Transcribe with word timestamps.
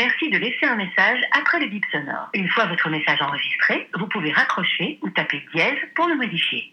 suffit 0.00 0.30
de 0.30 0.38
laisser 0.38 0.66
un 0.66 0.76
message 0.76 1.20
après 1.32 1.60
le 1.60 1.66
bip 1.66 1.84
sonore. 1.90 2.28
Une 2.34 2.48
fois 2.48 2.66
votre 2.66 2.88
message 2.90 3.20
enregistré, 3.20 3.88
vous 3.94 4.06
pouvez 4.08 4.32
raccrocher 4.32 4.98
ou 5.02 5.10
taper 5.10 5.42
dièse 5.54 5.78
pour 5.94 6.06
le 6.08 6.16
modifier. 6.16 6.72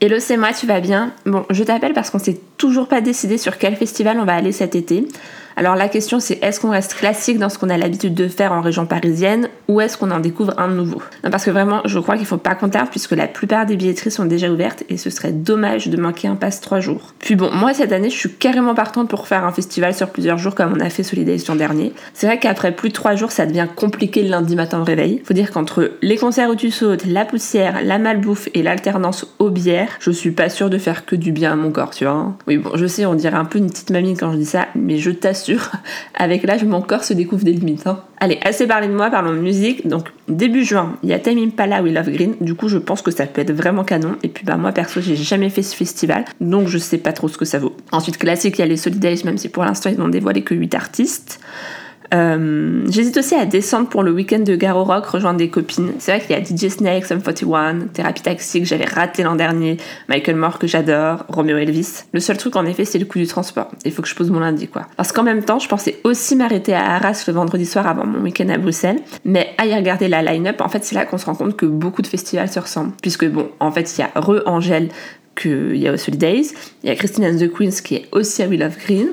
Hello, 0.00 0.20
c'est 0.20 0.36
moi, 0.36 0.52
tu 0.52 0.64
vas 0.64 0.78
bien? 0.78 1.12
Bon, 1.26 1.44
je 1.50 1.64
t'appelle 1.64 1.92
parce 1.92 2.10
qu'on 2.10 2.20
s'est 2.20 2.38
toujours 2.56 2.86
pas 2.86 3.00
décidé 3.00 3.36
sur 3.36 3.58
quel 3.58 3.74
festival 3.74 4.20
on 4.20 4.24
va 4.24 4.34
aller 4.34 4.52
cet 4.52 4.76
été. 4.76 5.08
Alors 5.58 5.74
la 5.74 5.88
question 5.88 6.20
c'est 6.20 6.38
est-ce 6.40 6.60
qu'on 6.60 6.70
reste 6.70 6.94
classique 6.94 7.40
dans 7.40 7.48
ce 7.48 7.58
qu'on 7.58 7.68
a 7.68 7.76
l'habitude 7.76 8.14
de 8.14 8.28
faire 8.28 8.52
en 8.52 8.60
région 8.60 8.86
parisienne 8.86 9.48
ou 9.66 9.80
est-ce 9.80 9.98
qu'on 9.98 10.12
en 10.12 10.20
découvre 10.20 10.54
un 10.56 10.68
nouveau? 10.68 11.02
Non, 11.24 11.32
Parce 11.32 11.44
que 11.44 11.50
vraiment 11.50 11.80
je 11.84 11.98
crois 11.98 12.16
qu'il 12.16 12.26
faut 12.26 12.36
pas 12.36 12.54
qu'on 12.54 12.68
tarde 12.68 12.90
puisque 12.90 13.10
la 13.10 13.26
plupart 13.26 13.66
des 13.66 13.74
billetteries 13.74 14.12
sont 14.12 14.24
déjà 14.24 14.48
ouvertes 14.52 14.84
et 14.88 14.96
ce 14.96 15.10
serait 15.10 15.32
dommage 15.32 15.88
de 15.88 15.96
manquer 15.96 16.28
un 16.28 16.36
passe 16.36 16.60
trois 16.60 16.78
jours. 16.78 17.12
Puis 17.18 17.34
bon, 17.34 17.50
moi 17.52 17.74
cette 17.74 17.90
année 17.90 18.08
je 18.08 18.16
suis 18.16 18.32
carrément 18.32 18.76
partante 18.76 19.08
pour 19.08 19.26
faire 19.26 19.44
un 19.44 19.50
festival 19.50 19.94
sur 19.94 20.10
plusieurs 20.10 20.38
jours 20.38 20.54
comme 20.54 20.74
on 20.76 20.80
a 20.80 20.90
fait 20.90 21.02
Solidays 21.02 21.42
l'an 21.48 21.56
dernier. 21.56 21.92
C'est 22.14 22.28
vrai 22.28 22.38
qu'après 22.38 22.70
plus 22.70 22.90
de 22.90 22.94
trois 22.94 23.16
jours 23.16 23.32
ça 23.32 23.44
devient 23.44 23.66
compliqué 23.74 24.22
le 24.22 24.28
lundi 24.28 24.54
matin 24.54 24.78
au 24.78 24.84
réveil. 24.84 25.22
Faut 25.24 25.34
dire 25.34 25.50
qu'entre 25.50 25.90
les 26.02 26.18
concerts 26.18 26.50
où 26.50 26.54
tu 26.54 26.70
sautes, 26.70 27.04
la 27.04 27.24
poussière, 27.24 27.80
la 27.82 27.98
malbouffe 27.98 28.48
et 28.54 28.62
l'alternance 28.62 29.26
aux 29.40 29.50
bières, 29.50 29.87
je 30.00 30.10
suis 30.10 30.30
pas 30.30 30.48
sûre 30.48 30.70
de 30.70 30.78
faire 30.78 31.04
que 31.04 31.16
du 31.16 31.32
bien 31.32 31.52
à 31.52 31.56
mon 31.56 31.70
corps, 31.70 31.90
tu 31.90 32.04
vois. 32.04 32.36
Oui 32.46 32.58
bon, 32.58 32.70
je 32.74 32.86
sais 32.86 33.06
on 33.06 33.14
dirait 33.14 33.36
un 33.36 33.44
peu 33.44 33.58
une 33.58 33.70
petite 33.70 33.90
mamie 33.90 34.16
quand 34.16 34.32
je 34.32 34.38
dis 34.38 34.46
ça, 34.46 34.68
mais 34.74 34.98
je 34.98 35.10
t'assure 35.10 35.70
avec 36.14 36.42
l'âge, 36.42 36.64
mon 36.64 36.80
corps 36.80 37.04
se 37.04 37.14
découvre 37.14 37.44
des 37.44 37.52
limites. 37.52 37.86
Hein. 37.86 38.00
Allez, 38.20 38.38
assez 38.42 38.66
parlé 38.66 38.88
de 38.88 38.92
moi, 38.92 39.10
parlons 39.10 39.32
de 39.32 39.38
musique. 39.38 39.86
Donc, 39.86 40.08
début 40.26 40.64
juin, 40.64 40.96
il 41.04 41.08
y 41.08 41.12
a 41.12 41.20
Time 41.20 41.38
Impala 41.38 41.82
We 41.82 41.92
Love 41.92 42.10
Green. 42.10 42.34
Du 42.40 42.54
coup, 42.54 42.68
je 42.68 42.78
pense 42.78 43.00
que 43.00 43.12
ça 43.12 43.26
peut 43.26 43.40
être 43.40 43.52
vraiment 43.52 43.84
canon. 43.84 44.16
Et 44.24 44.28
puis, 44.28 44.44
bah, 44.44 44.56
moi, 44.56 44.72
perso, 44.72 45.00
j'ai 45.00 45.14
jamais 45.14 45.50
fait 45.50 45.62
ce 45.62 45.76
festival. 45.76 46.24
Donc, 46.40 46.66
je 46.66 46.78
sais 46.78 46.98
pas 46.98 47.12
trop 47.12 47.28
ce 47.28 47.38
que 47.38 47.44
ça 47.44 47.60
vaut. 47.60 47.76
Ensuite, 47.92 48.18
classique, 48.18 48.58
il 48.58 48.60
y 48.60 48.64
a 48.64 48.66
les 48.66 48.76
Solidays, 48.76 49.22
même 49.24 49.38
si 49.38 49.48
pour 49.48 49.64
l'instant, 49.64 49.90
ils 49.90 49.98
n'ont 49.98 50.08
dévoilé 50.08 50.42
que 50.42 50.54
8 50.54 50.74
artistes. 50.74 51.40
Euh, 52.14 52.84
j'hésite 52.88 53.16
aussi 53.16 53.34
à 53.34 53.44
descendre 53.44 53.88
pour 53.88 54.02
le 54.02 54.12
week-end 54.12 54.38
de 54.38 54.56
Garo 54.56 54.84
Rock, 54.84 55.06
rejoindre 55.06 55.38
des 55.38 55.48
copines. 55.48 55.92
C'est 55.98 56.12
vrai 56.12 56.20
qu'il 56.20 56.30
y 56.30 56.38
a 56.38 56.42
DJ 56.42 56.72
Snake, 56.72 57.04
Sum 57.04 57.22
41, 57.22 57.88
Therapy 57.92 58.22
Taxi 58.22 58.60
que 58.60 58.66
j'avais 58.66 58.84
raté 58.84 59.22
l'an 59.22 59.36
dernier, 59.36 59.76
Michael 60.08 60.36
Moore 60.36 60.58
que 60.58 60.66
j'adore, 60.66 61.24
Romeo 61.28 61.56
Elvis. 61.56 62.04
Le 62.12 62.20
seul 62.20 62.36
truc 62.36 62.56
en 62.56 62.64
effet 62.64 62.84
c'est 62.84 62.98
le 62.98 63.04
coût 63.04 63.18
du 63.18 63.26
transport. 63.26 63.70
Il 63.84 63.92
faut 63.92 64.02
que 64.02 64.08
je 64.08 64.14
pose 64.14 64.30
mon 64.30 64.40
lundi 64.40 64.68
quoi. 64.68 64.86
Parce 64.96 65.12
qu'en 65.12 65.22
même 65.22 65.44
temps 65.44 65.58
je 65.58 65.68
pensais 65.68 66.00
aussi 66.04 66.36
m'arrêter 66.36 66.74
à 66.74 66.94
Arras 66.94 67.24
le 67.26 67.32
vendredi 67.32 67.66
soir 67.66 67.86
avant 67.86 68.06
mon 68.06 68.20
week-end 68.20 68.48
à 68.48 68.58
Bruxelles. 68.58 69.00
Mais 69.24 69.50
à 69.58 69.66
y 69.66 69.74
regarder 69.74 70.08
la 70.08 70.22
line-up, 70.22 70.60
en 70.60 70.68
fait 70.68 70.84
c'est 70.84 70.94
là 70.94 71.04
qu'on 71.04 71.18
se 71.18 71.26
rend 71.26 71.34
compte 71.34 71.56
que 71.56 71.66
beaucoup 71.66 72.02
de 72.02 72.06
festivals 72.06 72.48
se 72.48 72.60
ressemblent. 72.60 72.92
Puisque 73.02 73.26
bon, 73.26 73.50
en 73.60 73.70
fait 73.70 73.96
il 73.96 74.00
y 74.00 74.04
a 74.04 74.20
Re 74.20 74.42
Angèle 74.46 74.88
qu'il 75.36 75.76
y 75.76 75.86
a 75.86 75.92
au 75.92 75.96
Solidays, 75.96 76.48
il 76.82 76.88
y 76.88 76.90
a 76.90 76.96
Christine 76.96 77.24
and 77.24 77.38
the 77.38 77.52
Queens 77.52 77.80
qui 77.84 77.96
est 77.96 78.08
aussi 78.12 78.42
à 78.42 78.48
We 78.48 78.58
Love 78.58 78.76
Green. 78.84 79.08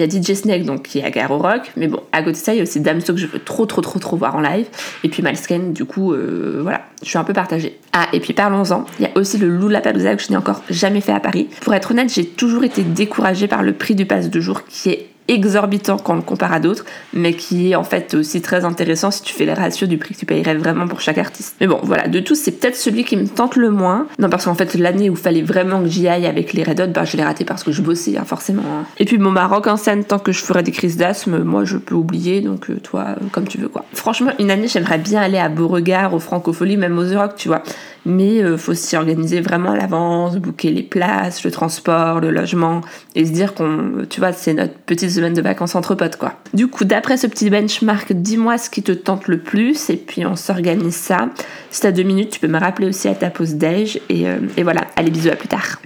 Il 0.00 0.10
y 0.10 0.16
a 0.16 0.22
DJ 0.22 0.32
Snake 0.32 0.64
donc 0.64 0.84
qui 0.84 1.00
est 1.00 1.04
à 1.04 1.10
Garo 1.10 1.36
Rock, 1.36 1.72
mais 1.76 1.86
bon, 1.86 2.00
à 2.12 2.22
côté 2.22 2.32
de 2.32 2.36
ça, 2.38 2.54
il 2.54 2.56
y 2.56 2.60
a 2.60 2.62
aussi 2.62 2.80
Damso 2.80 3.12
que 3.12 3.20
je 3.20 3.26
veux 3.26 3.38
trop 3.38 3.66
trop 3.66 3.82
trop 3.82 3.98
trop 3.98 4.16
voir 4.16 4.34
en 4.34 4.40
live, 4.40 4.66
et 5.04 5.10
puis 5.10 5.22
Malsken, 5.22 5.74
du 5.74 5.84
coup, 5.84 6.14
euh, 6.14 6.60
voilà, 6.62 6.86
je 7.02 7.08
suis 7.10 7.18
un 7.18 7.24
peu 7.24 7.34
partagée. 7.34 7.78
Ah, 7.92 8.06
et 8.14 8.20
puis 8.20 8.32
parlons-en, 8.32 8.86
il 8.98 9.02
y 9.02 9.06
a 9.06 9.10
aussi 9.16 9.36
le 9.36 9.48
Lollapalooza 9.48 10.16
que 10.16 10.22
je 10.22 10.30
n'ai 10.30 10.38
encore 10.38 10.62
jamais 10.70 11.02
fait 11.02 11.12
à 11.12 11.20
Paris. 11.20 11.50
Pour 11.60 11.74
être 11.74 11.90
honnête, 11.90 12.10
j'ai 12.10 12.24
toujours 12.24 12.64
été 12.64 12.82
découragée 12.82 13.46
par 13.46 13.62
le 13.62 13.74
prix 13.74 13.94
du 13.94 14.06
pass 14.06 14.30
de 14.30 14.40
jour 14.40 14.64
qui 14.66 14.88
est 14.88 15.09
exorbitant 15.30 15.96
quand 15.96 16.14
on 16.14 16.16
le 16.16 16.22
compare 16.22 16.52
à 16.52 16.60
d'autres, 16.60 16.84
mais 17.12 17.34
qui 17.34 17.70
est 17.70 17.74
en 17.76 17.84
fait 17.84 18.14
aussi 18.14 18.42
très 18.42 18.64
intéressant 18.64 19.10
si 19.10 19.22
tu 19.22 19.32
fais 19.32 19.46
les 19.46 19.54
ratios 19.54 19.88
du 19.88 19.96
prix 19.96 20.14
que 20.14 20.20
tu 20.20 20.26
payerais 20.26 20.54
vraiment 20.54 20.86
pour 20.88 21.00
chaque 21.00 21.18
artiste. 21.18 21.56
Mais 21.60 21.66
bon, 21.66 21.80
voilà, 21.82 22.08
de 22.08 22.20
tous, 22.20 22.34
c'est 22.34 22.52
peut-être 22.52 22.76
celui 22.76 23.04
qui 23.04 23.16
me 23.16 23.26
tente 23.26 23.56
le 23.56 23.70
moins. 23.70 24.06
Non, 24.18 24.28
parce 24.28 24.44
qu'en 24.44 24.54
fait, 24.54 24.74
l'année 24.74 25.08
où 25.08 25.14
il 25.14 25.18
fallait 25.18 25.42
vraiment 25.42 25.80
que 25.82 25.88
j'y 25.88 26.08
aille 26.08 26.26
avec 26.26 26.52
les 26.52 26.62
Red 26.62 26.80
Hot, 26.80 26.86
bah, 26.88 27.04
je 27.04 27.16
l'ai 27.16 27.22
raté 27.22 27.44
parce 27.44 27.62
que 27.62 27.72
je 27.72 27.82
bossais, 27.82 28.16
hein, 28.16 28.24
forcément. 28.24 28.62
Hein. 28.62 28.84
Et 28.98 29.04
puis, 29.04 29.18
mon 29.18 29.30
Maroc 29.30 29.66
en 29.66 29.76
scène, 29.76 30.04
tant 30.04 30.18
que 30.18 30.32
je 30.32 30.42
ferais 30.42 30.62
des 30.62 30.72
crises 30.72 30.96
d'asthme, 30.96 31.42
moi, 31.42 31.64
je 31.64 31.76
peux 31.76 31.94
oublier, 31.94 32.40
donc 32.40 32.70
euh, 32.70 32.80
toi, 32.80 33.06
euh, 33.08 33.26
comme 33.32 33.46
tu 33.46 33.58
veux, 33.58 33.68
quoi. 33.68 33.84
Franchement, 33.92 34.32
une 34.38 34.50
année, 34.50 34.68
j'aimerais 34.68 34.98
bien 34.98 35.20
aller 35.20 35.38
à 35.38 35.48
Beauregard, 35.48 36.14
au 36.14 36.18
Francofolie, 36.18 36.76
même 36.76 36.98
aux 36.98 37.04
Europe, 37.04 37.34
tu 37.36 37.48
vois 37.48 37.62
mais 38.06 38.42
euh, 38.42 38.56
faut 38.56 38.74
s'y 38.74 38.96
organiser 38.96 39.40
vraiment 39.40 39.72
à 39.72 39.76
l'avance, 39.76 40.36
booker 40.36 40.70
les 40.70 40.82
places, 40.82 41.44
le 41.44 41.50
transport, 41.50 42.20
le 42.20 42.30
logement, 42.30 42.80
et 43.14 43.24
se 43.24 43.32
dire 43.32 43.54
qu'on, 43.54 44.06
tu 44.08 44.20
vois, 44.20 44.32
c'est 44.32 44.54
notre 44.54 44.74
petite 44.74 45.10
semaine 45.10 45.34
de 45.34 45.42
vacances 45.42 45.74
entre 45.74 45.94
potes, 45.94 46.16
quoi. 46.16 46.34
Du 46.54 46.68
coup, 46.68 46.84
d'après 46.84 47.16
ce 47.16 47.26
petit 47.26 47.50
benchmark, 47.50 48.12
dis-moi 48.12 48.58
ce 48.58 48.70
qui 48.70 48.82
te 48.82 48.92
tente 48.92 49.28
le 49.28 49.38
plus, 49.38 49.90
et 49.90 49.96
puis 49.96 50.24
on 50.26 50.36
s'organise 50.36 50.96
ça. 50.96 51.28
Si 51.70 51.80
t'as 51.80 51.92
deux 51.92 52.02
minutes, 52.02 52.30
tu 52.30 52.40
peux 52.40 52.48
me 52.48 52.58
rappeler 52.58 52.88
aussi 52.88 53.08
à 53.08 53.14
ta 53.14 53.30
pause 53.30 53.54
déj, 53.54 54.00
et, 54.08 54.28
euh, 54.28 54.38
et 54.56 54.62
voilà. 54.62 54.82
Allez, 54.96 55.10
bisous, 55.10 55.30
à 55.30 55.36
plus 55.36 55.48
tard. 55.48 55.80